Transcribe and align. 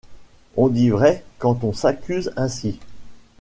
On 0.57 0.69
dit 0.69 0.89
vrai 0.89 1.23
quand 1.37 1.63
on 1.63 1.73
s’accuse 1.73 2.33
ainsi! 2.35 2.79